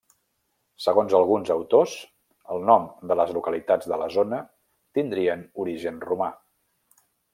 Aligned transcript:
Segons 0.85 1.11
alguns 1.17 1.51
autors, 1.55 1.93
els 2.55 2.65
noms 2.69 3.03
de 3.11 3.17
les 3.19 3.35
localitats 3.39 3.91
de 3.93 3.99
la 4.03 4.07
zona 4.17 4.41
tindrien 4.99 5.45
origen 5.67 6.01
romà. 6.11 6.33